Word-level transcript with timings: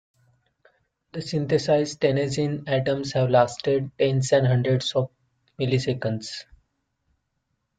The 1.11 1.21
synthesized 1.21 2.01
tennessine 2.01 2.63
atoms 2.65 3.13
have 3.13 3.29
lasted 3.29 3.91
tens 3.99 4.31
and 4.31 4.47
hundreds 4.47 4.93
of 4.95 5.11
milliseconds. 5.59 6.43